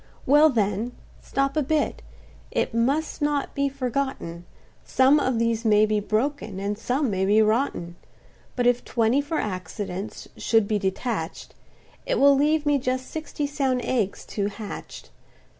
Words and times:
"Well 0.25 0.49
then—stop 0.49 1.55
a 1.55 1.61
bit,—it 1.61 2.73
must 2.73 3.21
not 3.21 3.53
be 3.53 3.69
forgotten, 3.69 4.45
Some 4.83 5.19
of 5.19 5.37
these 5.37 5.63
may 5.63 5.85
be 5.85 5.99
broken, 5.99 6.59
and 6.59 6.75
some 6.75 7.11
may 7.11 7.23
be 7.23 7.39
rotten; 7.39 7.97
But 8.55 8.65
if 8.65 8.83
twenty 8.83 9.21
for 9.21 9.37
accidents 9.37 10.27
should 10.37 10.67
be 10.67 10.79
detach'd, 10.79 11.53
It 12.07 12.17
will 12.19 12.35
leave 12.35 12.65
me 12.65 12.79
just 12.79 13.11
sixty 13.11 13.45
sound 13.45 13.81
eggs 13.83 14.25
to 14.29 14.47
hatch'd. 14.47 15.11